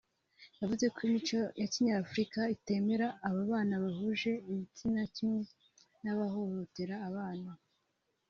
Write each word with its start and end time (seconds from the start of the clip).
yavuze 0.59 0.85
ko 0.93 0.99
imico 1.07 1.37
ya 1.61 1.67
kinyafurika 1.73 2.39
itemera 2.55 3.07
ababana 3.27 3.73
bahuje 3.83 4.31
ibitsina 4.51 5.01
kimwe 5.15 5.41
n’abahohotera 6.03 6.95
abana 7.09 7.51